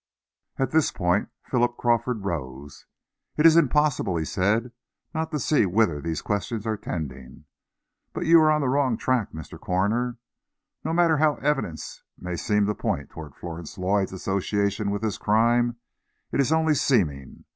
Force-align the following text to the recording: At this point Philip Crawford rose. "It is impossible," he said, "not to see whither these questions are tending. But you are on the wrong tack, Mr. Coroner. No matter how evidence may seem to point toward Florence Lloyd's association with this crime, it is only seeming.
At 0.57 0.71
this 0.71 0.91
point 0.91 1.29
Philip 1.43 1.77
Crawford 1.77 2.25
rose. 2.25 2.87
"It 3.37 3.45
is 3.45 3.55
impossible," 3.55 4.17
he 4.17 4.25
said, 4.25 4.71
"not 5.13 5.29
to 5.29 5.37
see 5.39 5.67
whither 5.67 6.01
these 6.01 6.23
questions 6.23 6.65
are 6.65 6.75
tending. 6.75 7.45
But 8.11 8.25
you 8.25 8.39
are 8.41 8.49
on 8.49 8.61
the 8.61 8.67
wrong 8.67 8.97
tack, 8.97 9.31
Mr. 9.31 9.59
Coroner. 9.59 10.17
No 10.83 10.91
matter 10.91 11.17
how 11.17 11.35
evidence 11.35 12.01
may 12.17 12.35
seem 12.35 12.65
to 12.65 12.73
point 12.73 13.11
toward 13.11 13.35
Florence 13.35 13.77
Lloyd's 13.77 14.11
association 14.11 14.89
with 14.89 15.03
this 15.03 15.19
crime, 15.19 15.77
it 16.31 16.39
is 16.39 16.51
only 16.51 16.73
seeming. 16.73 17.45